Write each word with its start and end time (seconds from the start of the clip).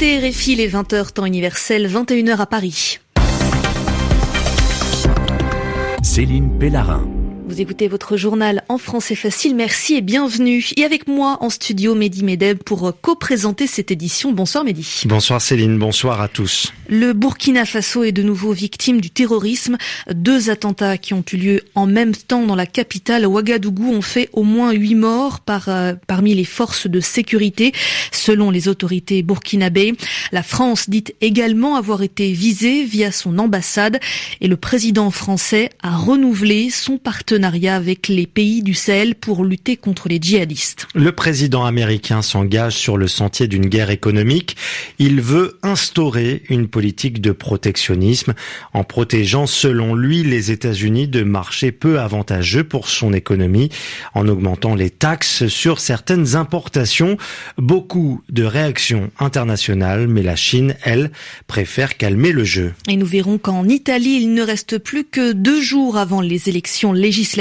écoutez 0.00 0.28
RFI 0.30 0.54
les 0.54 0.68
20h 0.68 1.12
temps 1.12 1.26
universel, 1.26 1.88
21h 1.88 2.36
à 2.38 2.46
Paris. 2.46 3.00
Céline 6.02 6.56
Pellarin. 6.56 7.17
Vous 7.58 7.62
écoutez 7.62 7.88
votre 7.88 8.16
journal 8.16 8.62
en 8.68 8.78
français 8.78 9.16
facile. 9.16 9.56
Merci 9.56 9.96
et 9.96 10.00
bienvenue. 10.00 10.64
Et 10.76 10.84
avec 10.84 11.08
moi 11.08 11.38
en 11.40 11.50
studio, 11.50 11.96
Mehdi 11.96 12.22
Medeb 12.22 12.58
pour 12.58 12.92
co-présenter 13.02 13.66
cette 13.66 13.90
édition. 13.90 14.30
Bonsoir 14.30 14.62
Mehdi. 14.62 15.02
Bonsoir 15.06 15.42
Céline, 15.42 15.76
bonsoir 15.76 16.20
à 16.20 16.28
tous. 16.28 16.72
Le 16.88 17.14
Burkina 17.14 17.64
Faso 17.64 18.04
est 18.04 18.12
de 18.12 18.22
nouveau 18.22 18.52
victime 18.52 19.00
du 19.00 19.10
terrorisme. 19.10 19.76
Deux 20.08 20.50
attentats 20.50 20.98
qui 20.98 21.14
ont 21.14 21.24
eu 21.32 21.36
lieu 21.36 21.60
en 21.74 21.86
même 21.86 22.14
temps 22.14 22.46
dans 22.46 22.54
la 22.54 22.64
capitale 22.64 23.26
Ouagadougou 23.26 23.92
ont 23.92 24.02
fait 24.02 24.28
au 24.32 24.44
moins 24.44 24.70
huit 24.70 24.94
morts 24.94 25.40
par, 25.40 25.68
euh, 25.68 25.94
parmi 26.06 26.36
les 26.36 26.44
forces 26.44 26.86
de 26.86 27.00
sécurité, 27.00 27.72
selon 28.12 28.52
les 28.52 28.68
autorités 28.68 29.24
burkinabées. 29.24 29.96
La 30.30 30.44
France 30.44 30.88
dit 30.88 31.06
également 31.20 31.74
avoir 31.74 32.04
été 32.04 32.30
visée 32.30 32.84
via 32.84 33.10
son 33.10 33.36
ambassade 33.40 33.98
et 34.40 34.46
le 34.46 34.56
président 34.56 35.10
français 35.10 35.70
a 35.82 35.96
renouvelé 35.96 36.70
son 36.70 36.98
partenariat 36.98 37.47
avec 37.48 38.08
les 38.08 38.26
pays 38.26 38.62
du 38.62 38.74
Sahel 38.74 39.14
pour 39.14 39.44
lutter 39.44 39.76
contre 39.76 40.08
les 40.08 40.18
djihadistes. 40.20 40.86
Le 40.94 41.12
président 41.12 41.64
américain 41.64 42.20
s'engage 42.20 42.74
sur 42.74 42.96
le 42.98 43.08
sentier 43.08 43.48
d'une 43.48 43.66
guerre 43.66 43.90
économique. 43.90 44.56
Il 44.98 45.20
veut 45.20 45.58
instaurer 45.62 46.42
une 46.50 46.68
politique 46.68 47.20
de 47.22 47.32
protectionnisme 47.32 48.34
en 48.74 48.84
protégeant 48.84 49.46
selon 49.46 49.94
lui 49.94 50.22
les 50.22 50.50
États-Unis 50.50 51.08
de 51.08 51.22
marchés 51.22 51.72
peu 51.72 52.00
avantageux 52.00 52.64
pour 52.64 52.88
son 52.88 53.14
économie, 53.14 53.70
en 54.14 54.28
augmentant 54.28 54.74
les 54.74 54.90
taxes 54.90 55.46
sur 55.46 55.80
certaines 55.80 56.36
importations. 56.36 57.16
Beaucoup 57.56 58.20
de 58.28 58.44
réactions 58.44 59.10
internationales, 59.18 60.06
mais 60.06 60.22
la 60.22 60.36
Chine, 60.36 60.76
elle, 60.82 61.10
préfère 61.46 61.96
calmer 61.96 62.32
le 62.32 62.44
jeu. 62.44 62.74
Et 62.88 62.96
nous 62.96 63.06
verrons 63.06 63.38
qu'en 63.38 63.66
Italie, 63.66 64.18
il 64.20 64.34
ne 64.34 64.42
reste 64.42 64.78
plus 64.78 65.04
que 65.04 65.32
deux 65.32 65.62
jours 65.62 65.96
avant 65.96 66.20
les 66.20 66.50
élections 66.50 66.92
législatives 66.92 67.37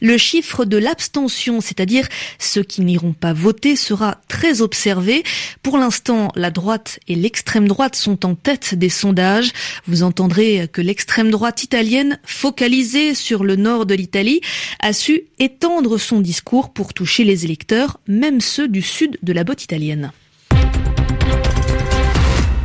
le 0.00 0.18
chiffre 0.18 0.64
de 0.64 0.76
l'abstention, 0.76 1.60
c'est-à-dire 1.60 2.08
ceux 2.38 2.62
qui 2.62 2.80
n'iront 2.80 3.12
pas 3.12 3.32
voter, 3.32 3.76
sera 3.76 4.18
très 4.28 4.62
observé. 4.62 5.22
Pour 5.62 5.78
l'instant, 5.78 6.32
la 6.34 6.50
droite 6.50 6.98
et 7.08 7.14
l'extrême 7.14 7.68
droite 7.68 7.96
sont 7.96 8.26
en 8.26 8.34
tête 8.34 8.74
des 8.74 8.88
sondages. 8.88 9.52
Vous 9.86 10.02
entendrez 10.02 10.68
que 10.72 10.80
l'extrême 10.80 11.30
droite 11.30 11.62
italienne, 11.62 12.18
focalisée 12.24 13.14
sur 13.14 13.44
le 13.44 13.56
nord 13.56 13.86
de 13.86 13.94
l'Italie, 13.94 14.40
a 14.80 14.92
su 14.92 15.22
étendre 15.38 15.98
son 15.98 16.20
discours 16.20 16.72
pour 16.72 16.94
toucher 16.94 17.24
les 17.24 17.44
électeurs, 17.44 18.00
même 18.06 18.40
ceux 18.40 18.68
du 18.68 18.82
sud 18.82 19.18
de 19.22 19.32
la 19.32 19.44
botte 19.44 19.64
italienne. 19.64 20.12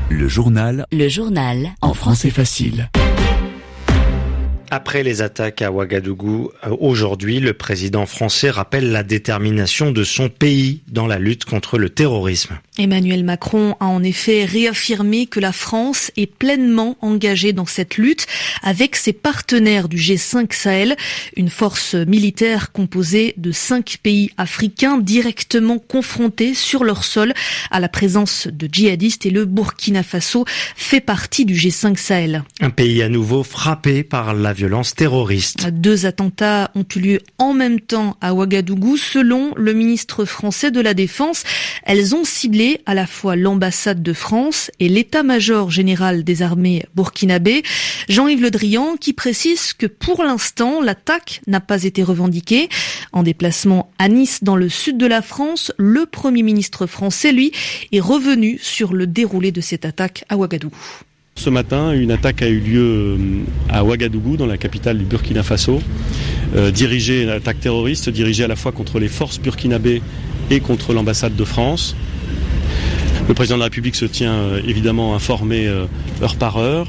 Le 0.09 0.27
journal. 0.27 0.85
Le 0.91 1.07
journal. 1.09 1.75
En 1.81 1.93
français 1.93 2.29
facile. 2.29 2.89
Après 4.69 5.01
les 5.01 5.21
attaques 5.21 5.61
à 5.61 5.71
Ouagadougou 5.71 6.51
euh, 6.65 6.75
aujourd'hui, 6.79 7.39
le 7.39 7.53
président 7.53 8.05
français 8.05 8.49
rappelle 8.49 8.91
la 8.91 9.03
détermination 9.03 9.91
de 9.91 10.03
son 10.03 10.27
pays 10.27 10.81
dans 10.89 11.07
la 11.07 11.19
lutte 11.19 11.45
contre 11.45 11.77
le 11.77 11.89
terrorisme. 11.89 12.57
Emmanuel 12.77 13.23
Macron 13.23 13.75
a 13.79 13.85
en 13.85 14.03
effet 14.03 14.43
réaffirmé 14.43 15.25
que 15.25 15.39
la 15.39 15.53
France 15.53 16.11
est 16.17 16.27
pleinement 16.27 16.97
engagée 17.01 17.53
dans 17.53 17.65
cette 17.65 17.97
lutte 17.97 18.27
avec 18.61 18.97
ses 18.97 19.13
partenaires 19.13 19.87
du 19.87 19.97
G5 19.97 20.53
Sahel, 20.53 20.97
une 21.37 21.49
force 21.49 21.95
militaire 21.95 22.73
composée 22.73 23.35
de 23.37 23.53
cinq 23.53 23.97
pays 24.03 24.31
africains 24.37 24.97
directement 24.97 25.79
confrontés 25.79 26.53
sur 26.53 26.83
leur 26.83 27.05
sol 27.05 27.33
à 27.71 27.79
la 27.79 27.87
présence 27.89 28.47
de 28.47 28.67
djihadistes 28.69 29.25
et 29.25 29.31
le 29.31 29.45
Burkina 29.45 30.03
Faso 30.03 30.45
fait 30.75 31.01
partie 31.01 31.45
du 31.45 31.55
G5 31.55 31.95
Sahel. 31.95 32.43
Un 32.59 32.69
pays 32.69 33.01
à 33.01 33.09
nouveau 33.09 33.43
frappé 33.43 34.03
par 34.03 34.33
la 34.33 34.56
violence 34.57 34.95
terroriste. 34.95 35.67
Deux 35.69 36.07
attentats 36.07 36.71
ont 36.73 36.85
eu 36.95 36.99
lieu 36.99 37.19
en 37.37 37.53
même 37.53 37.79
temps 37.79 38.17
à 38.21 38.33
Ouagadougou. 38.33 38.97
Selon 38.97 39.53
le 39.55 39.73
ministre 39.73 40.25
français 40.25 40.71
de 40.71 40.81
la 40.81 40.95
Défense, 40.95 41.43
elles 41.83 42.15
ont 42.15 42.25
ciblé 42.25 42.81
à 42.87 42.95
la 42.95 43.05
fois 43.05 43.35
l'ambassade 43.35 44.01
de 44.01 44.13
France 44.13 44.71
et 44.79 44.89
l'état-major 44.89 45.69
général 45.69 46.23
des 46.23 46.41
armées 46.41 46.85
burkinabé. 46.95 47.61
Jean-Yves 48.09 48.41
Le 48.41 48.49
Drian 48.49 48.97
qui 48.99 49.13
précise 49.13 49.73
que 49.73 49.85
pour 49.85 50.23
l'instant, 50.23 50.81
l'attaque 50.81 51.41
n'a 51.45 51.61
pas 51.61 51.83
été 51.83 52.01
revendiquée. 52.01 52.67
En 53.11 53.21
déplacement 53.21 53.91
à 53.99 54.09
Nice 54.09 54.43
dans 54.43 54.55
le 54.55 54.69
sud 54.69 54.97
de 54.97 55.05
la 55.05 55.21
France, 55.21 55.71
le 55.77 56.07
premier 56.07 56.41
ministre 56.41 56.87
français, 56.87 57.31
lui, 57.31 57.51
est 57.91 57.99
revenu 57.99 58.57
sur 58.59 58.93
le 58.93 59.05
déroulé 59.05 59.51
de 59.51 59.61
cette 59.61 59.85
attaque 59.85 60.25
à 60.29 60.37
Ouagadougou. 60.37 60.77
Ce 61.37 61.51
matin, 61.51 61.91
une 61.93 62.09
attaque 62.09 62.41
a 62.41 62.47
eu 62.47 62.59
lieu 62.59 62.81
euh, 62.81 63.17
à 63.69 63.83
Ouagadougou, 63.83 64.37
dans 64.37 64.47
la 64.47 64.57
capitale 64.57 64.97
du 64.97 65.05
Burkina 65.05 65.43
Faso, 65.43 65.79
euh, 66.55 66.71
dirigée, 66.71 67.21
une 67.21 67.29
attaque 67.29 67.59
terroriste 67.59 68.09
dirigée 68.09 68.43
à 68.43 68.47
la 68.47 68.55
fois 68.55 68.71
contre 68.71 68.97
les 68.97 69.07
forces 69.07 69.39
burkinabées 69.39 70.01
et 70.49 70.61
contre 70.61 70.93
l'ambassade 70.93 71.35
de 71.35 71.43
France. 71.43 71.95
Le 73.27 73.35
président 73.35 73.53
de 73.57 73.59
la 73.59 73.65
République 73.65 73.95
se 73.95 74.05
tient 74.05 74.33
euh, 74.33 74.61
évidemment 74.67 75.13
informé 75.13 75.67
heure 75.67 76.35
par 76.37 76.57
heure. 76.57 76.87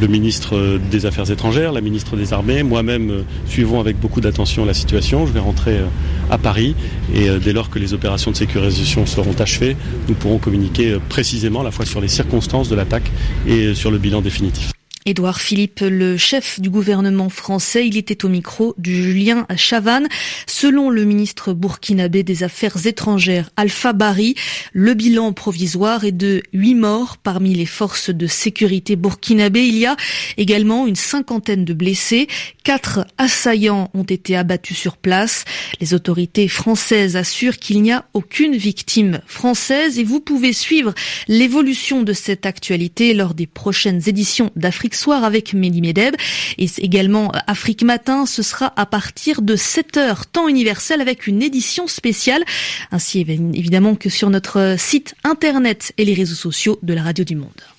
Le 0.00 0.06
ministre 0.06 0.78
des 0.90 1.06
Affaires 1.06 1.30
étrangères, 1.30 1.72
la 1.72 1.80
ministre 1.80 2.16
des 2.16 2.32
Armées, 2.32 2.62
moi-même 2.62 3.10
euh, 3.10 3.22
suivons 3.46 3.80
avec 3.80 3.98
beaucoup 3.98 4.20
d'attention 4.20 4.64
la 4.64 4.74
situation. 4.74 5.26
Je 5.26 5.32
vais 5.32 5.40
rentrer 5.40 5.78
euh, 5.78 5.86
à 6.30 6.38
Paris 6.38 6.74
et 7.14 7.28
dès 7.42 7.52
lors 7.52 7.70
que 7.70 7.78
les 7.78 7.94
opérations 7.94 8.30
de 8.30 8.36
sécurisation 8.36 9.06
seront 9.06 9.34
achevées, 9.38 9.76
nous 10.08 10.14
pourrons 10.14 10.38
communiquer 10.38 10.98
précisément 11.08 11.60
à 11.60 11.64
la 11.64 11.70
fois 11.70 11.86
sur 11.86 12.00
les 12.00 12.08
circonstances 12.08 12.68
de 12.68 12.76
l'attaque 12.76 13.10
et 13.46 13.74
sur 13.74 13.90
le 13.90 13.98
bilan 13.98 14.20
définitif. 14.20 14.77
Édouard 15.08 15.40
Philippe, 15.40 15.80
le 15.80 16.18
chef 16.18 16.60
du 16.60 16.68
gouvernement 16.68 17.30
français, 17.30 17.88
il 17.88 17.96
était 17.96 18.26
au 18.26 18.28
micro 18.28 18.74
du 18.76 18.94
Julien 18.94 19.46
Chavannes. 19.56 20.06
Selon 20.46 20.90
le 20.90 21.04
ministre 21.04 21.54
burkinabé 21.54 22.22
des 22.22 22.42
Affaires 22.42 22.86
étrangères, 22.86 23.48
Alpha 23.56 23.94
Bari, 23.94 24.34
le 24.74 24.92
bilan 24.92 25.32
provisoire 25.32 26.04
est 26.04 26.12
de 26.12 26.42
huit 26.52 26.74
morts 26.74 27.16
parmi 27.16 27.54
les 27.54 27.64
forces 27.64 28.10
de 28.10 28.26
sécurité 28.26 28.96
burkinabé. 28.96 29.66
Il 29.66 29.78
y 29.78 29.86
a 29.86 29.96
également 30.36 30.86
une 30.86 30.94
cinquantaine 30.94 31.64
de 31.64 31.72
blessés. 31.72 32.28
Quatre 32.62 33.06
assaillants 33.16 33.90
ont 33.94 34.02
été 34.02 34.36
abattus 34.36 34.76
sur 34.76 34.98
place. 34.98 35.46
Les 35.80 35.94
autorités 35.94 36.48
françaises 36.48 37.16
assurent 37.16 37.56
qu'il 37.56 37.80
n'y 37.80 37.92
a 37.92 38.04
aucune 38.12 38.56
victime 38.56 39.22
française 39.26 39.98
et 39.98 40.04
vous 40.04 40.20
pouvez 40.20 40.52
suivre 40.52 40.92
l'évolution 41.28 42.02
de 42.02 42.12
cette 42.12 42.44
actualité 42.44 43.14
lors 43.14 43.32
des 43.32 43.46
prochaines 43.46 44.02
éditions 44.06 44.50
d'Afrique 44.54 44.97
soir 44.98 45.24
avec 45.24 45.54
Mehdi 45.54 45.80
Medeb. 45.80 46.14
Et 46.58 46.66
également 46.78 47.32
euh, 47.34 47.38
Afrique 47.46 47.82
Matin, 47.82 48.26
ce 48.26 48.42
sera 48.42 48.72
à 48.76 48.86
partir 48.86 49.42
de 49.42 49.56
7h, 49.56 50.24
temps 50.32 50.48
universel, 50.48 51.00
avec 51.00 51.26
une 51.26 51.42
édition 51.42 51.86
spéciale. 51.86 52.44
Ainsi 52.90 53.20
évidemment 53.20 53.94
que 53.94 54.08
sur 54.08 54.30
notre 54.30 54.58
euh, 54.58 54.76
site 54.76 55.14
internet 55.24 55.92
et 55.96 56.04
les 56.04 56.14
réseaux 56.14 56.34
sociaux 56.34 56.78
de 56.82 56.94
la 56.94 57.02
Radio 57.02 57.24
du 57.24 57.36
Monde. 57.36 57.77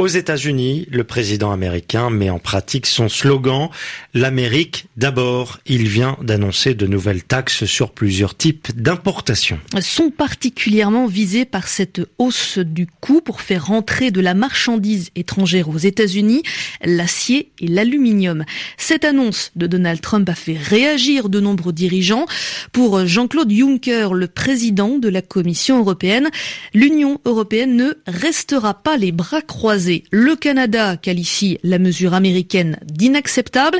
Aux 0.00 0.06
États-Unis, 0.06 0.86
le 0.90 1.04
président 1.04 1.52
américain 1.52 2.08
met 2.08 2.30
en 2.30 2.38
pratique 2.38 2.86
son 2.86 3.10
slogan 3.10 3.68
L'Amérique 4.14 4.86
d'abord. 4.96 5.58
Il 5.66 5.88
vient 5.88 6.16
d'annoncer 6.22 6.72
de 6.72 6.86
nouvelles 6.86 7.22
taxes 7.22 7.66
sur 7.66 7.90
plusieurs 7.90 8.34
types 8.34 8.68
d'importations. 8.74 9.58
Sont 9.82 10.10
particulièrement 10.10 11.06
visés 11.06 11.44
par 11.44 11.68
cette 11.68 12.00
hausse 12.16 12.56
du 12.56 12.86
coût 12.86 13.20
pour 13.20 13.42
faire 13.42 13.66
rentrer 13.66 14.10
de 14.10 14.22
la 14.22 14.32
marchandise 14.32 15.10
étrangère 15.16 15.68
aux 15.68 15.76
États-Unis, 15.76 16.44
l'acier 16.82 17.50
et 17.60 17.66
l'aluminium. 17.66 18.46
Cette 18.78 19.04
annonce 19.04 19.52
de 19.54 19.66
Donald 19.66 20.00
Trump 20.00 20.26
a 20.30 20.34
fait 20.34 20.56
réagir 20.56 21.28
de 21.28 21.40
nombreux 21.40 21.74
dirigeants. 21.74 22.24
Pour 22.72 23.04
Jean-Claude 23.06 23.52
Juncker, 23.52 24.14
le 24.14 24.28
président 24.28 24.96
de 24.96 25.10
la 25.10 25.20
Commission 25.20 25.78
européenne, 25.78 26.30
l'Union 26.72 27.20
européenne 27.26 27.76
ne 27.76 27.92
restera 28.06 28.72
pas 28.72 28.96
les 28.96 29.12
bras 29.12 29.42
croisés 29.42 29.89
le 30.10 30.36
Canada 30.36 30.96
qualifie 30.96 31.58
la 31.62 31.78
mesure 31.78 32.14
américaine 32.14 32.78
d'inacceptable, 32.84 33.78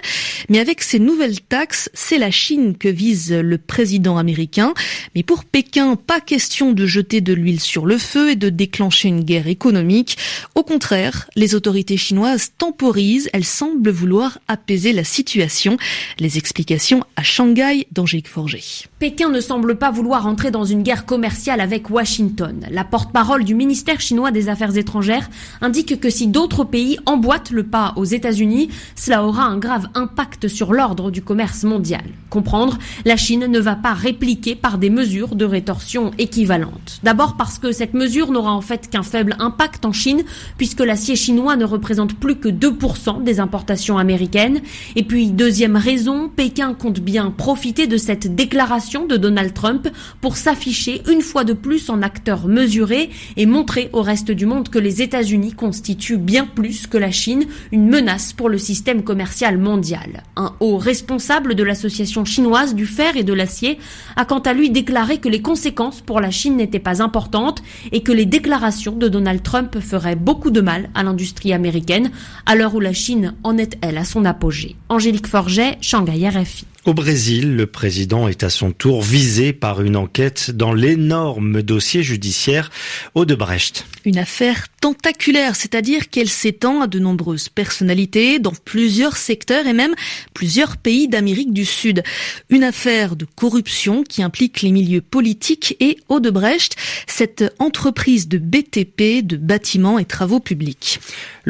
mais 0.48 0.58
avec 0.58 0.82
ces 0.82 0.98
nouvelles 0.98 1.40
taxes, 1.40 1.90
c'est 1.94 2.18
la 2.18 2.30
Chine 2.30 2.76
que 2.76 2.88
vise 2.88 3.32
le 3.32 3.58
président 3.58 4.18
américain. 4.18 4.74
Mais 5.14 5.22
pour 5.22 5.44
Pékin, 5.44 5.96
pas 5.96 6.20
question 6.20 6.72
de 6.72 6.86
jeter 6.86 7.20
de 7.20 7.32
l'huile 7.32 7.60
sur 7.60 7.86
le 7.86 7.98
feu 7.98 8.30
et 8.30 8.36
de 8.36 8.48
déclencher 8.48 9.08
une 9.08 9.24
guerre 9.24 9.46
économique. 9.46 10.16
Au 10.54 10.62
contraire, 10.62 11.28
les 11.36 11.54
autorités 11.54 11.96
chinoises 11.96 12.52
temporisent, 12.58 13.30
elles 13.32 13.44
semblent 13.44 13.90
vouloir 13.90 14.38
apaiser 14.48 14.92
la 14.92 15.04
situation. 15.04 15.76
Les 16.18 16.38
explications 16.38 17.04
à 17.16 17.22
Shanghai 17.22 17.86
d'Angélique 17.92 18.28
Forger. 18.28 18.62
Pékin 18.98 19.28
ne 19.30 19.40
semble 19.40 19.76
pas 19.76 19.90
vouloir 19.90 20.26
entrer 20.26 20.50
dans 20.50 20.64
une 20.64 20.82
guerre 20.82 21.06
commerciale 21.06 21.60
avec 21.60 21.90
Washington. 21.90 22.66
La 22.70 22.84
porte-parole 22.84 23.44
du 23.44 23.54
ministère 23.54 24.00
chinois 24.00 24.30
des 24.30 24.48
Affaires 24.48 24.76
étrangères 24.76 25.30
indique 25.60 25.89
que 25.98 26.10
si 26.10 26.26
d'autres 26.26 26.64
pays 26.64 26.98
emboîtent 27.06 27.50
le 27.50 27.64
pas 27.64 27.92
aux 27.96 28.04
États-Unis, 28.04 28.68
cela 28.94 29.24
aura 29.24 29.44
un 29.44 29.58
grave 29.58 29.88
impact 29.94 30.48
sur 30.48 30.72
l'ordre 30.72 31.10
du 31.10 31.22
commerce 31.22 31.64
mondial. 31.64 32.02
Comprendre, 32.28 32.78
la 33.04 33.16
Chine 33.16 33.46
ne 33.46 33.58
va 33.58 33.74
pas 33.74 33.92
répliquer 33.92 34.54
par 34.54 34.78
des 34.78 34.90
mesures 34.90 35.34
de 35.34 35.44
rétorsion 35.44 36.12
équivalentes. 36.18 37.00
D'abord 37.02 37.36
parce 37.36 37.58
que 37.58 37.72
cette 37.72 37.94
mesure 37.94 38.30
n'aura 38.30 38.52
en 38.52 38.60
fait 38.60 38.88
qu'un 38.88 39.02
faible 39.02 39.36
impact 39.38 39.84
en 39.84 39.92
Chine, 39.92 40.22
puisque 40.56 40.80
l'acier 40.80 41.16
chinois 41.16 41.56
ne 41.56 41.64
représente 41.64 42.14
plus 42.14 42.36
que 42.36 42.48
2% 42.48 43.22
des 43.24 43.40
importations 43.40 43.98
américaines. 43.98 44.60
Et 44.96 45.02
puis, 45.02 45.30
deuxième 45.30 45.76
raison, 45.76 46.28
Pékin 46.28 46.74
compte 46.74 47.00
bien 47.00 47.30
profiter 47.30 47.86
de 47.86 47.96
cette 47.96 48.34
déclaration 48.34 49.06
de 49.06 49.16
Donald 49.16 49.54
Trump 49.54 49.88
pour 50.20 50.36
s'afficher 50.36 51.02
une 51.10 51.22
fois 51.22 51.44
de 51.44 51.52
plus 51.52 51.90
en 51.90 52.02
acteur 52.02 52.46
mesuré 52.46 53.10
et 53.36 53.46
montrer 53.46 53.90
au 53.92 54.02
reste 54.02 54.30
du 54.30 54.46
monde 54.46 54.68
que 54.68 54.78
les 54.78 55.02
États-Unis 55.02 55.52
constituent 55.80 56.18
bien 56.18 56.44
plus 56.44 56.86
que 56.86 56.98
la 56.98 57.10
Chine 57.10 57.46
une 57.72 57.88
menace 57.88 58.34
pour 58.34 58.50
le 58.50 58.58
système 58.58 59.02
commercial 59.02 59.56
mondial. 59.56 60.24
Un 60.36 60.54
haut 60.60 60.76
responsable 60.76 61.54
de 61.54 61.62
l'association 61.62 62.26
chinoise 62.26 62.74
du 62.74 62.84
fer 62.84 63.16
et 63.16 63.24
de 63.24 63.32
l'acier 63.32 63.78
a 64.14 64.26
quant 64.26 64.40
à 64.40 64.52
lui 64.52 64.68
déclaré 64.68 65.16
que 65.16 65.30
les 65.30 65.40
conséquences 65.40 66.02
pour 66.02 66.20
la 66.20 66.30
Chine 66.30 66.58
n'étaient 66.58 66.80
pas 66.80 67.02
importantes 67.02 67.62
et 67.92 68.02
que 68.02 68.12
les 68.12 68.26
déclarations 68.26 68.94
de 68.94 69.08
Donald 69.08 69.42
Trump 69.42 69.80
feraient 69.80 70.16
beaucoup 70.16 70.50
de 70.50 70.60
mal 70.60 70.90
à 70.94 71.02
l'industrie 71.02 71.54
américaine 71.54 72.10
à 72.44 72.56
l'heure 72.56 72.74
où 72.74 72.80
la 72.80 72.92
Chine 72.92 73.32
en 73.42 73.56
est 73.56 73.78
elle 73.80 73.96
à 73.96 74.04
son 74.04 74.26
apogée. 74.26 74.76
Angélique 74.90 75.28
Forget, 75.28 75.78
Shanghai 75.80 76.28
RFI. 76.28 76.69
Au 76.86 76.94
Brésil, 76.94 77.56
le 77.56 77.66
président 77.66 78.26
est 78.26 78.42
à 78.42 78.48
son 78.48 78.72
tour 78.72 79.02
visé 79.02 79.52
par 79.52 79.82
une 79.82 79.96
enquête 79.96 80.50
dans 80.50 80.72
l'énorme 80.72 81.60
dossier 81.60 82.02
judiciaire 82.02 82.70
Odebrecht. 83.14 83.84
Une 84.06 84.16
affaire 84.16 84.66
tentaculaire, 84.80 85.56
c'est-à-dire 85.56 86.08
qu'elle 86.08 86.30
s'étend 86.30 86.80
à 86.80 86.86
de 86.86 86.98
nombreuses 86.98 87.50
personnalités 87.50 88.38
dans 88.38 88.54
plusieurs 88.64 89.18
secteurs 89.18 89.66
et 89.66 89.74
même 89.74 89.94
plusieurs 90.32 90.78
pays 90.78 91.06
d'Amérique 91.06 91.52
du 91.52 91.66
Sud. 91.66 92.02
Une 92.48 92.64
affaire 92.64 93.14
de 93.14 93.26
corruption 93.26 94.02
qui 94.02 94.22
implique 94.22 94.62
les 94.62 94.72
milieux 94.72 95.02
politiques 95.02 95.76
et 95.80 95.98
Odebrecht, 96.08 96.76
cette 97.06 97.44
entreprise 97.58 98.26
de 98.26 98.38
BTP, 98.38 99.20
de 99.22 99.36
bâtiments 99.36 99.98
et 99.98 100.06
travaux 100.06 100.40
publics. 100.40 100.98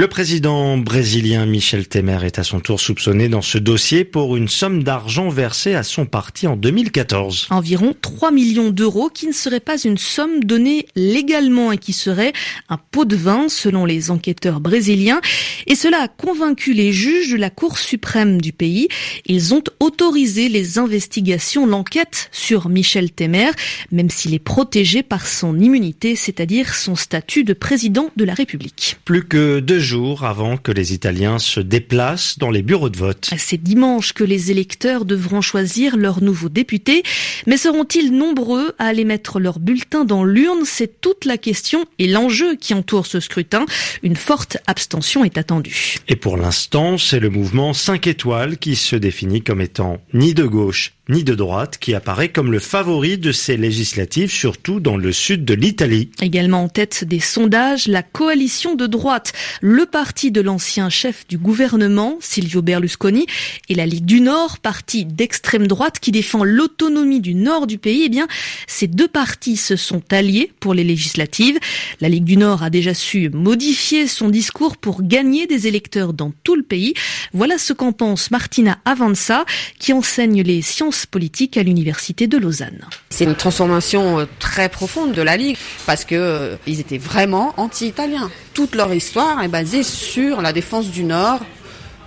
Le 0.00 0.08
président 0.08 0.79
brésilien 0.79 1.44
Michel 1.44 1.87
Temer 1.87 2.25
est 2.25 2.38
à 2.38 2.43
son 2.43 2.58
tour 2.61 2.81
soupçonné 2.81 3.29
dans 3.29 3.43
ce 3.43 3.58
dossier 3.58 4.06
pour 4.06 4.35
une 4.35 4.49
somme 4.49 4.82
d'argent 4.82 5.29
versée 5.29 5.75
à 5.75 5.82
son 5.82 6.06
parti 6.06 6.47
en 6.47 6.56
2014. 6.56 7.49
Environ 7.50 7.94
3 8.00 8.31
millions 8.31 8.70
d'euros 8.70 9.11
qui 9.11 9.26
ne 9.26 9.32
serait 9.32 9.61
pas 9.61 9.79
une 9.79 9.99
somme 9.99 10.43
donnée 10.43 10.87
légalement 10.97 11.70
et 11.70 11.76
qui 11.76 11.93
serait 11.93 12.32
un 12.70 12.79
pot 12.79 13.05
de 13.05 13.14
vin 13.14 13.50
selon 13.50 13.85
les 13.85 14.11
enquêteurs 14.11 14.61
brésiliens. 14.61 15.20
Et 15.67 15.75
cela 15.75 15.99
a 16.05 16.08
convaincu 16.08 16.73
les 16.73 16.94
juges 16.94 17.32
de 17.32 17.37
la 17.37 17.50
Cour 17.50 17.76
suprême 17.76 18.41
du 18.41 18.55
pays. 18.55 18.88
Ils 19.26 19.52
ont 19.52 19.64
autorisé 19.81 20.49
les 20.49 20.79
investigations, 20.79 21.67
l'enquête 21.67 22.31
sur 22.32 22.70
Michel 22.70 23.11
Temer, 23.11 23.50
même 23.93 24.08
s'il 24.08 24.32
est 24.32 24.38
protégé 24.38 25.02
par 25.02 25.26
son 25.26 25.61
immunité, 25.61 26.17
c'est-à-dire 26.17 26.75
son 26.75 26.94
statut 26.94 27.44
de 27.44 27.52
président 27.52 28.08
de 28.17 28.25
la 28.25 28.32
République. 28.32 28.97
Plus 29.05 29.26
que 29.26 29.61
deux 29.61 29.89
jours 29.90 30.25
avant 30.25 30.56
que 30.56 30.70
les 30.70 30.92
Italiens 30.92 31.40
se 31.40 31.58
déplacent 31.58 32.38
dans 32.38 32.50
les 32.50 32.62
bureaux 32.62 32.90
de 32.90 32.96
vote. 32.96 33.31
C'est 33.37 33.60
dimanche 33.60 34.12
que 34.12 34.22
les 34.22 34.52
électeurs 34.52 35.04
devront 35.04 35.40
choisir 35.40 35.96
leurs 35.96 36.22
nouveaux 36.22 36.48
députés, 36.48 37.02
mais 37.48 37.56
seront-ils 37.56 38.12
nombreux 38.12 38.72
à 38.78 38.84
aller 38.84 39.04
mettre 39.04 39.40
leur 39.40 39.58
bulletin 39.58 40.04
dans 40.04 40.22
l'urne? 40.22 40.60
C'est 40.64 41.00
toute 41.00 41.25
la 41.25 41.38
question 41.38 41.84
et 41.98 42.06
l'enjeu 42.06 42.54
qui 42.54 42.72
entoure 42.72 43.06
ce 43.06 43.19
scrutin. 43.19 43.66
Une 44.04 44.14
forte 44.14 44.58
abstention 44.69 45.25
est 45.25 45.38
attendue. 45.38 45.96
Et 46.06 46.14
pour 46.14 46.37
l'instant, 46.37 46.96
c'est 46.96 47.19
le 47.19 47.28
mouvement 47.28 47.72
5 47.72 48.06
étoiles 48.06 48.58
qui 48.58 48.76
se 48.76 48.94
définit 48.94 49.42
comme 49.42 49.60
étant 49.60 49.98
ni 50.14 50.34
de 50.34 50.44
gauche 50.44 50.92
ni 51.11 51.25
de 51.25 51.35
droite, 51.35 51.79
qui 51.79 51.95
apparaît 51.95 52.31
comme 52.31 52.53
le 52.53 52.61
favori 52.61 53.19
de 53.19 53.33
ces 53.33 53.57
législatives, 53.57 54.31
surtout 54.31 54.81
dans 54.81 54.97
le 54.97 55.12
sud 55.12 55.45
de 55.45 55.55
l'Italie. 55.55 56.11
Également 56.23 56.62
en 56.62 56.69
tête 56.69 57.05
des 57.05 57.21
sondages, 57.21 57.89
la 57.89 58.03
coalition 58.03 58.77
de 58.77 58.87
droite, 58.87 59.33
le 59.61 59.87
parti 59.87 60.31
de 60.31 60.41
l'ancien 60.41 60.89
chef 60.89 61.27
du 61.27 61.37
gouvernement, 61.37 62.17
Silvio 62.21 62.62
Berlusconi, 62.62 63.27
et 63.69 63.75
la 63.75 63.87
Ligue 63.87 64.05
du 64.05 64.21
Nord, 64.21 64.59
parti 64.59 65.05
d'extrême 65.05 65.67
droite 65.67 65.99
qui 65.99 66.12
défend 66.12 66.45
l'autonomie 66.45 67.21
du 67.21 67.35
nord 67.35 67.67
du 67.67 67.79
pays. 67.79 68.03
Eh 68.05 68.09
bien, 68.09 68.29
ces 68.67 68.87
deux 68.87 69.09
partis 69.09 69.57
se 69.57 69.77
sont 69.77 70.03
alliés 70.12 70.53
pour 70.61 70.75
les 70.75 70.85
législatives. 70.85 71.59
La 72.01 72.09
Ligue 72.09 72.25
du 72.25 72.37
Nord 72.37 72.62
a 72.62 72.71
déjà 72.71 72.95
su 72.95 73.31
modifier 73.31 74.07
son 74.07 74.29
discours 74.29 74.77
pour 74.77 75.03
gagner 75.03 75.47
des 75.47 75.67
électeurs 75.67 76.12
dans 76.12 76.33
tout 76.45 76.55
le 76.55 76.62
pays. 76.62 76.95
Voilà 77.33 77.59
ce 77.59 77.73
qu'en 77.73 77.93
pense 77.93 78.31
Martina 78.31 78.79
Avanza, 78.85 79.45
qui 79.79 79.93
enseigne 79.93 80.43
les 80.43 80.62
sciences 80.62 81.00
politique 81.06 81.56
à 81.56 81.62
l'université 81.62 82.26
de 82.26 82.38
Lausanne. 82.38 82.85
C'est 83.11 83.25
une 83.25 83.35
transformation 83.35 84.20
euh, 84.20 84.25
très 84.38 84.69
profonde 84.69 85.12
de 85.12 85.23
la 85.23 85.37
Ligue 85.37 85.56
parce 85.87 86.05
que 86.05 86.14
euh, 86.14 86.56
ils 86.67 86.81
étaient 86.81 86.99
vraiment 86.99 87.55
anti-italiens. 87.56 88.31
Toute 88.55 88.75
leur 88.75 88.93
histoire 88.93 89.43
est 89.43 89.49
basée 89.49 89.82
sur 89.82 90.43
la 90.43 90.52
défense 90.52 90.91
du 90.91 91.05
Nord 91.05 91.41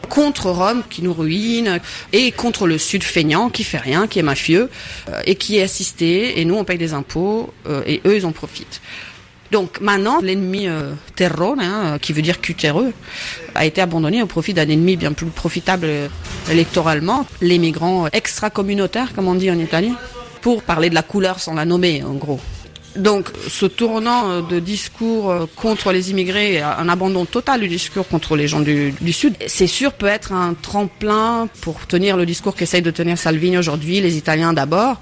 contre 0.10 0.50
Rome 0.50 0.84
qui 0.90 1.01
nous 1.01 1.13
ruine 1.13 1.80
et 2.12 2.31
contre 2.31 2.68
le 2.68 2.78
Sud 2.78 3.04
feignant 3.04 3.50
qui 3.50 3.63
fait 3.63 3.78
rien, 3.78 4.07
qui 4.07 4.19
est 4.19 4.24
mafieux 4.24 4.69
euh, 5.10 5.22
et 5.25 5.36
qui 5.36 5.57
est 5.57 5.63
assisté 5.63 6.40
et 6.40 6.45
nous 6.45 6.56
on 6.56 6.63
paye 6.63 6.78
des 6.78 6.94
impôts 6.94 7.54
et 7.86 8.01
eux 8.06 8.16
ils 8.18 8.25
en 8.25 8.31
profitent. 8.31 8.81
Donc 9.54 9.82
maintenant, 9.82 10.20
l'ennemi 10.20 10.68
euh, 10.68 10.94
hein, 11.22 12.00
qui 12.02 12.12
veut 12.12 12.24
dire 12.24 12.42
cutéreux, 12.42 12.92
a 13.54 13.66
été 13.66 13.82
abandonné 13.82 14.24
au 14.24 14.26
profit 14.26 14.56
d'un 14.56 14.68
ennemi 14.68 14.98
bien 14.98 15.14
plus 15.14 15.28
profitable 15.28 15.86
euh, 15.86 16.08
électoralement, 16.50 17.28
les 17.40 17.60
migrants 17.60 18.08
extra-communautaires, 18.12 19.14
comme 19.14 19.28
on 19.28 19.36
dit 19.36 19.52
en 19.52 19.60
italien, 19.60 19.96
pour 20.42 20.64
parler 20.64 20.90
de 20.90 20.96
la 20.96 21.04
couleur 21.04 21.40
sans 21.40 21.54
la 21.54 21.66
nommer, 21.66 22.02
en 22.02 22.16
gros. 22.16 22.40
Donc, 22.96 23.30
ce 23.48 23.68
tournant 23.68 24.32
euh, 24.32 24.42
de 24.42 24.60
discours 24.60 25.30
euh, 25.30 25.46
contre 25.56 25.92
les 25.92 26.10
immigrés, 26.10 26.60
un 26.60 26.90
abandon 26.90 27.26
total 27.26 27.62
du 27.62 27.68
discours 27.68 28.08
contre 28.08 28.36
les 28.36 28.48
gens 28.48 28.60
du, 28.60 28.92
du 29.02 29.14
Sud, 29.14 29.36
c'est 29.46 29.68
sûr 29.68 29.94
peut 29.94 30.08
être 30.08 30.32
un 30.32 30.56
tremplin 30.56 31.48
pour 31.62 31.86
tenir 31.86 32.18
le 32.18 32.26
discours 32.26 32.56
qu'essaye 32.56 32.82
de 32.82 32.90
tenir 32.90 33.20
Salvini 33.20 33.56
aujourd'hui, 33.60 34.02
les 34.02 34.18
Italiens 34.18 34.54
d'abord, 34.54 35.00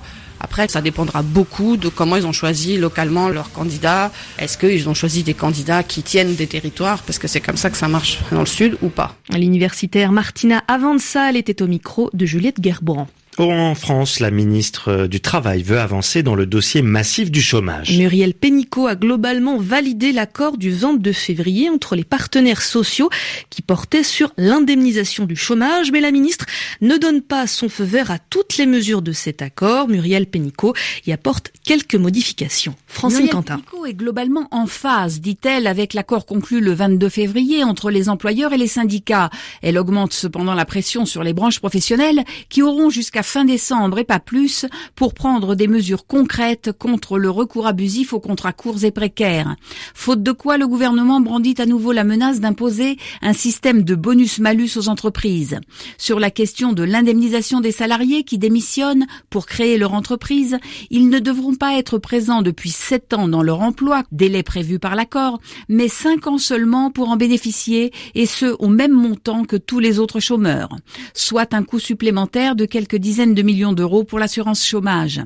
après, 0.52 0.68
ça 0.68 0.82
dépendra 0.82 1.22
beaucoup 1.22 1.78
de 1.78 1.88
comment 1.88 2.18
ils 2.18 2.28
ont 2.28 2.34
choisi 2.34 2.78
localement 2.78 3.30
leurs 3.30 3.54
candidats. 3.54 4.12
Est-ce 4.38 4.58
qu'ils 4.58 4.90
ont 4.90 4.94
choisi 4.94 5.24
des 5.24 5.34
candidats 5.34 5.82
qui 5.82 6.04
tiennent 6.04 6.36
des 6.36 6.46
territoires 6.46 7.04
Parce 7.04 7.20
que 7.20 7.30
c'est 7.30 7.40
comme 7.40 7.56
ça 7.56 7.70
que 7.70 7.78
ça 7.78 7.88
marche 7.88 8.20
dans 8.34 8.42
le 8.42 8.46
Sud 8.46 8.78
ou 8.82 8.90
pas? 8.90 9.16
L'universitaire 9.30 10.12
Martina 10.12 10.62
Avanza, 10.68 11.32
était 11.32 11.62
au 11.62 11.68
micro 11.68 12.10
de 12.12 12.26
Juliette 12.26 12.62
Gerbrand. 12.62 13.08
En 13.38 13.76
France, 13.76 14.20
la 14.20 14.30
ministre 14.30 15.08
du 15.08 15.22
Travail 15.22 15.64
veut 15.64 15.80
avancer 15.80 16.22
dans 16.22 16.36
le 16.36 16.46
dossier 16.46 16.82
massif 16.82 17.32
du 17.32 17.42
chômage. 17.42 17.98
Muriel 17.98 18.34
Pénicaud 18.34 18.88
a 18.88 18.96
globalement 18.96 19.58
validé 19.58 20.12
l'accord 20.12 20.58
du 20.58 20.70
22 20.70 21.14
février 21.14 21.70
entre 21.70 21.96
les 21.96 22.04
partenaires 22.04 22.62
sociaux 22.62 23.10
qui 23.50 23.62
portait 23.62 24.04
sur 24.04 24.34
l'indemnisation 24.38 25.26
du 25.26 25.38
chômage, 25.38 25.92
mais 25.94 26.02
la 26.02 26.12
ministre 26.12 26.46
ne 26.82 26.98
donne 26.98 27.22
pas 27.22 27.48
son 27.48 27.70
feu 27.70 27.86
vert 27.86 28.12
à 28.12 28.20
toutes 28.20 28.58
les 28.58 28.66
mesures 28.66 29.02
de 29.02 29.14
cet 29.14 29.42
accord. 29.42 29.88
Muriel 29.88 30.26
Pénicaud 30.26 30.74
y 31.08 31.14
apporte 31.14 31.52
quelques 31.64 31.96
modifications. 31.96 32.76
Francine 32.86 33.30
Quentin. 33.30 33.56
Pénicaud 33.60 33.86
est 33.86 33.94
globalement 33.94 34.50
en 34.52 34.68
phase, 34.68 35.22
dit-elle, 35.22 35.68
avec 35.68 35.94
l'accord 35.94 36.26
conclu 36.26 36.60
le 36.60 36.74
22 36.74 37.08
février 37.08 37.64
entre 37.64 37.92
les 37.92 38.10
employeurs 38.10 38.52
et 38.52 38.58
les 38.58 38.68
syndicats. 38.68 39.30
Elle 39.62 39.78
augmente 39.78 40.12
cependant 40.12 40.54
la 40.54 40.66
pression 40.66 41.06
sur 41.06 41.24
les 41.24 41.34
branches 41.34 41.60
professionnelles 41.60 42.26
qui 42.50 42.62
auront 42.62 42.90
jusqu'à 42.90 43.21
fin 43.24 43.46
décembre 43.46 44.00
et 44.00 44.04
pas 44.04 44.20
plus 44.20 44.66
pour 44.96 45.14
prendre 45.14 45.56
des 45.56 45.68
mesures 45.68 46.06
concrètes 46.06 46.72
contre 46.72 47.18
le 47.18 47.30
recours 47.30 47.68
abusif 47.68 48.14
aux 48.14 48.20
contrats 48.20 48.54
courts 48.54 48.84
et 48.84 48.92
précaires. 48.92 49.56
Faute 49.94 50.24
de 50.24 50.32
quoi, 50.32 50.58
le 50.58 50.68
gouvernement 50.68 51.22
brandit 51.22 51.56
à 51.58 51.66
nouveau 51.66 51.92
la 51.92 52.04
menace 52.04 52.40
d'imposer 52.40 52.98
un 53.22 53.34
système 53.34 53.84
de 53.84 53.96
bonus-malus 53.96 54.78
aux 54.78 54.90
entreprises. 54.90 55.60
Sur 55.98 56.20
la 56.20 56.32
question 56.32 56.74
de 56.74 56.84
l'indemnisation 56.84 57.62
des 57.62 57.72
salariés 57.72 58.24
qui 58.24 58.38
démissionnent 58.38 59.06
pour 59.30 59.46
créer 59.46 59.78
leur 59.78 59.94
entreprise, 59.94 60.58
ils 60.90 61.10
ne 61.10 61.20
devront 61.20 61.56
pas 61.56 61.78
être 61.78 61.98
présents 61.98 62.42
depuis 62.42 62.72
sept 62.72 63.14
ans 63.14 63.28
dans 63.28 63.44
leur 63.44 63.62
emploi, 63.62 64.04
délai 64.12 64.44
prévu 64.44 64.80
par 64.80 64.96
l'accord, 64.96 65.40
mais 65.70 65.88
cinq 65.88 66.28
ans 66.28 66.38
seulement 66.38 66.92
pour 66.92 67.10
en 67.10 67.18
bénéficier 67.18 67.92
et 68.16 68.26
ce 68.26 68.56
au 68.60 68.68
même 68.68 68.92
montant 68.92 69.44
que 69.44 69.56
tous 69.56 69.80
les 69.80 70.00
autres 70.00 70.20
chômeurs, 70.20 70.76
soit 71.14 71.54
un 71.54 71.64
coût 71.64 71.80
supplémentaire 71.80 72.56
de 72.56 72.66
quelques 72.66 72.96
dizaines 72.96 73.11
dizaines 73.12 73.36
de 73.36 73.42
millions 73.42 73.74
d'euros 73.74 74.06
pour 74.06 74.20
l'assurance 74.20 74.66
chômage. 74.66 75.20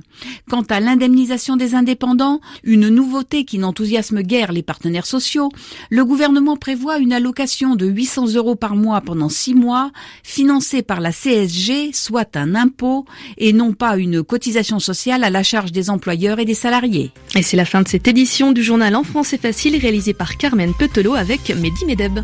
Quant 0.50 0.64
à 0.64 0.80
l'indemnisation 0.80 1.56
des 1.56 1.76
indépendants, 1.76 2.42
une 2.64 2.90
nouveauté 2.90 3.46
qui 3.46 3.60
n'enthousiasme 3.60 4.24
guère 4.24 4.52
les 4.52 4.64
partenaires 4.64 5.06
sociaux, 5.06 5.52
le 5.92 6.04
gouvernement 6.04 6.58
prévoit 6.58 6.98
une 6.98 7.14
allocation 7.14 7.76
de 7.76 7.86
800 7.86 8.34
euros 8.38 8.56
par 8.56 8.76
mois 8.76 9.02
pendant 9.02 9.30
six 9.30 9.54
mois, 9.54 9.92
financée 10.24 10.82
par 10.82 11.00
la 11.00 11.12
CSG, 11.12 11.94
soit 11.94 12.36
un 12.36 12.56
impôt, 12.56 13.06
et 13.38 13.54
non 13.54 13.74
pas 13.74 13.98
une 13.98 14.24
cotisation 14.24 14.80
sociale 14.80 15.24
à 15.24 15.30
la 15.30 15.44
charge 15.44 15.72
des 15.72 15.92
employeurs 15.92 16.40
et 16.40 16.46
des 16.46 16.56
salariés. 16.56 17.12
Et 17.36 17.44
c'est 17.44 17.56
la 17.56 17.66
fin 17.66 17.84
de 17.84 17.88
cette 17.88 18.08
édition 18.08 18.52
du 18.52 18.64
journal 18.64 18.96
En 18.96 19.04
français 19.04 19.38
facile 19.38 19.78
réalisé 19.78 20.16
par 20.16 20.38
Carmen 20.38 20.74
Petelot 20.74 21.14
avec 21.14 21.50
Mehdi 21.50 21.86
Medeb. 21.86 22.20